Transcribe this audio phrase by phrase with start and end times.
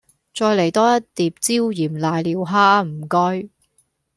[0.33, 1.89] 再黎多一碟椒鹽瀨
[2.23, 3.49] 尿蝦吖唔該